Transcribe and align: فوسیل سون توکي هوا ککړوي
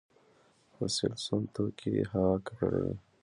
فوسیل 0.73 1.13
سون 1.23 1.41
توکي 1.53 1.93
هوا 2.11 2.31
ککړوي 2.45 2.95